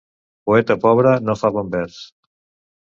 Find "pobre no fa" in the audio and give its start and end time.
0.87-1.53